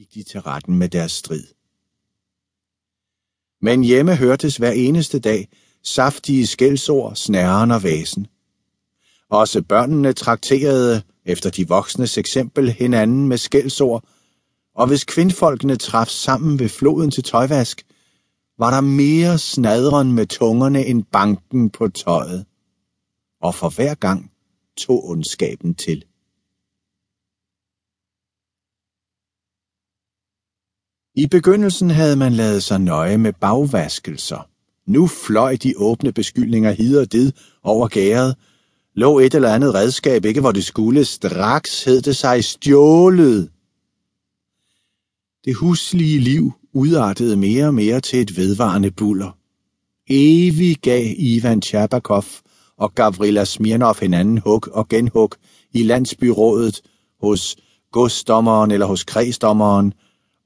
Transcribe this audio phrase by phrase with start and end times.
[0.00, 1.44] gik de til retten med deres strid.
[3.62, 5.48] Men hjemme hørtes hver eneste dag
[5.84, 8.26] saftige skældsord, snæren og væsen.
[9.28, 14.04] Også børnene trakterede, efter de voksnes eksempel, hinanden med skældsord,
[14.74, 17.86] og hvis kvindfolkene traf sammen ved floden til tøjvask,
[18.58, 22.46] var der mere snadren med tungerne end banken på tøjet.
[23.40, 24.32] Og for hver gang
[24.76, 26.04] tog ondskaben til.
[31.20, 34.48] I begyndelsen havde man lavet sig nøje med bagvaskelser.
[34.86, 37.32] Nu fløj de åbne beskyldninger hid og did
[37.62, 38.36] over gæret.
[38.94, 43.50] Lå et eller andet redskab ikke, hvor det skulle, straks hed det sig stjålet.
[45.44, 49.36] Det huslige liv udartede mere og mere til et vedvarende buller.
[50.10, 52.24] Evig gav Ivan Tjabakov
[52.78, 55.32] og Gavrila Smirnov hinanden hug og genhug
[55.72, 56.80] i landsbyrådet
[57.22, 57.56] hos
[57.92, 59.92] godsdommeren eller hos kredsdommeren,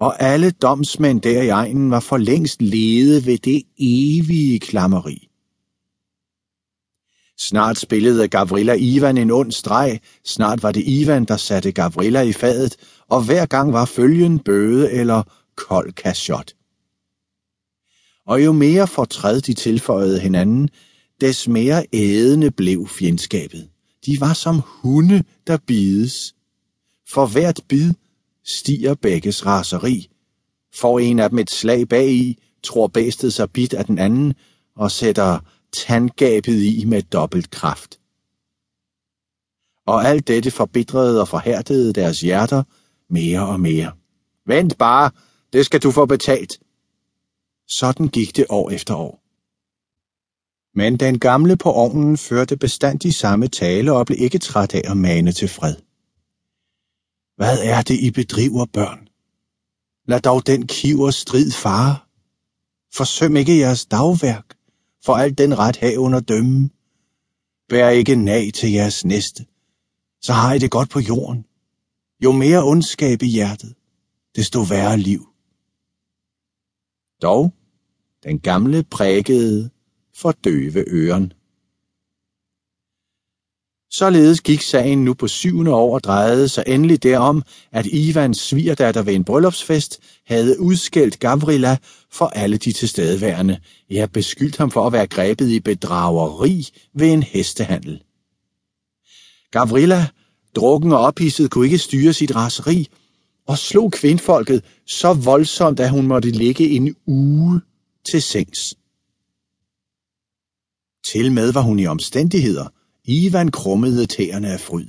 [0.00, 5.28] og alle domsmænd der i egnen var for længst lede ved det evige klammeri.
[7.38, 12.32] Snart spillede Gavrila Ivan en ond streg, snart var det Ivan, der satte Gavrila i
[12.32, 12.76] fadet,
[13.08, 15.22] og hver gang var følgen bøde eller
[15.56, 16.52] kold kasjot.
[18.26, 20.68] Og jo mere fortræd de tilføjede hinanden,
[21.20, 23.68] des mere ædende blev fjendskabet.
[24.06, 26.34] De var som hunde, der bides.
[27.08, 27.92] For hvert bid
[28.44, 30.10] stiger begges raseri.
[30.74, 34.34] Får en af dem et slag bag i, tror bæstet sig bit af den anden
[34.76, 35.38] og sætter
[35.72, 38.00] tandgabet i med dobbelt kraft.
[39.86, 42.62] Og alt dette forbitrede og forhærdede deres hjerter
[43.10, 43.92] mere og mere.
[44.46, 45.10] Vent bare,
[45.52, 46.60] det skal du få betalt.
[47.68, 49.20] Sådan gik det år efter år.
[50.76, 54.96] Men den gamle på ovnen førte bestandig samme tale og blev ikke træt af at
[54.96, 55.76] mane til fred.
[57.36, 59.08] Hvad er det, I bedriver, børn?
[60.08, 61.96] Lad dog den kiver strid fare.
[62.94, 64.56] Forsøm ikke jeres dagværk,
[65.04, 66.70] for alt den ret have under dømme.
[67.68, 69.46] Bær ikke nag til jeres næste,
[70.22, 71.44] så har I det godt på jorden.
[72.24, 73.74] Jo mere ondskab i hjertet,
[74.36, 75.28] desto værre liv.
[77.22, 77.54] Dog,
[78.22, 79.70] den gamle prægede
[80.14, 81.32] for døve øren.
[83.90, 89.02] Således gik sagen nu på syvende år og drejede sig endelig derom, at Ivans svigerdatter
[89.02, 91.76] ved en bryllupsfest havde udskældt Gavrila
[92.12, 93.60] for alle de tilstedeværende.
[93.90, 98.02] Jeg beskyldt ham for at være grebet i bedrageri ved en hestehandel.
[99.50, 100.06] Gavrila,
[100.56, 102.88] drukken og ophidset, kunne ikke styre sit raseri,
[103.46, 107.60] og slog kvindfolket så voldsomt, at hun måtte ligge en uge
[108.04, 108.74] til sengs.
[111.04, 112.68] Til med var hun i omstændigheder,
[113.04, 114.86] Ivan krummede tæerne af fryd.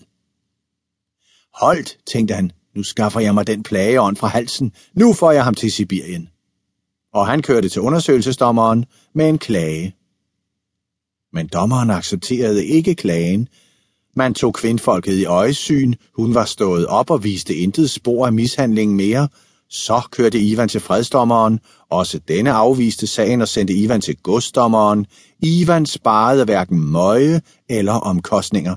[1.54, 4.74] Holdt, tænkte han, nu skaffer jeg mig den plageånd fra halsen.
[4.94, 6.30] Nu får jeg ham til Sibirien.
[7.14, 9.96] Og han kørte til undersøgelsesdommeren med en klage.
[11.34, 13.48] Men dommeren accepterede ikke klagen.
[14.16, 15.94] Man tog kvindfolket i øjesyn.
[16.14, 19.28] Hun var stået op og viste intet spor af mishandling mere.
[19.70, 21.60] Så kørte Ivan til fredsdommeren.
[21.90, 25.06] Også denne afviste sagen og sendte Ivan til godsdommeren.
[25.40, 28.76] Ivan sparede hverken møje eller omkostninger.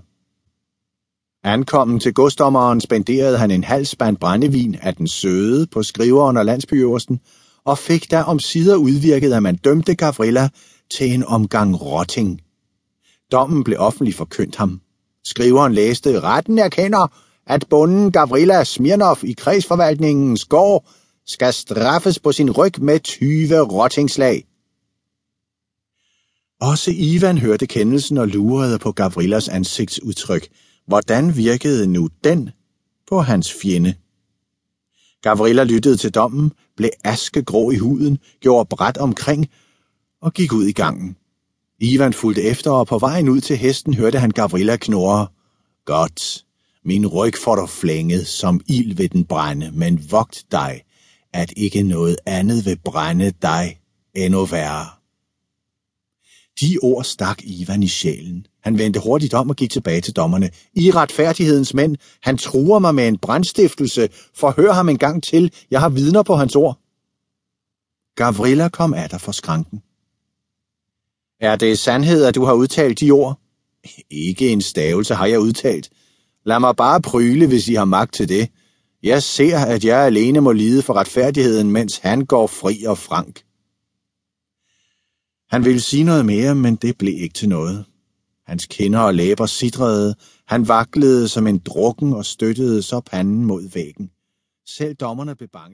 [1.44, 6.44] Ankommen til godsdommeren spenderede han en halv spand brændevin af den søde på skriveren og
[6.44, 7.20] landsbyøversten,
[7.64, 10.48] og fik der om sider udvirket, at man dømte Gavrilla
[10.90, 12.40] til en omgang rotting.
[13.32, 14.80] Dommen blev offentlig forkyndt ham.
[15.24, 17.06] Skriveren læste, retten erkender,
[17.48, 20.88] at bunden Gavrila Smirnov i kredsforvaltningens gård
[21.26, 24.44] skal straffes på sin ryg med 20 rottingslag.
[26.60, 30.48] Også Ivan hørte kendelsen og lurede på Gavrilas ansigtsudtryk.
[30.86, 32.50] Hvordan virkede nu den
[33.08, 33.94] på hans fjende?
[35.22, 39.46] Gavrila lyttede til dommen, blev askegrå i huden, gjorde bræt omkring
[40.22, 41.16] og gik ud i gangen.
[41.80, 45.26] Ivan fulgte efter, og på vejen ud til hesten hørte han Gavrila knurre.
[45.84, 46.44] Godt,
[46.84, 50.82] min ryg får du flænget som ild ved den brænde, men vogt dig,
[51.32, 53.80] at ikke noget andet vil brænde dig
[54.14, 54.86] endnu værre.
[56.60, 58.46] De ord stak Ivan i sjælen.
[58.62, 60.50] Han vendte hurtigt om og gik tilbage til dommerne.
[60.74, 64.08] I retfærdighedens mænd, han truer mig med en brandstiftelse.
[64.34, 65.52] Forhør ham en gang til.
[65.70, 66.78] Jeg har vidner på hans ord.
[68.16, 69.82] Gavrilla kom af dig for skranken.
[71.40, 73.40] Er det sandhed, at du har udtalt de ord?
[74.10, 75.90] Ikke en stavelse har jeg udtalt.
[76.48, 78.48] Lad mig bare pryle, hvis I har magt til det.
[79.02, 83.42] Jeg ser, at jeg alene må lide for retfærdigheden, mens han går fri og frank.
[85.50, 87.84] Han ville sige noget mere, men det blev ikke til noget.
[88.46, 90.14] Hans kinder og læber sidrede,
[90.46, 94.10] han vaklede som en drukken og støttede så panden mod væggen.
[94.66, 95.66] Selv dommerne blev bange.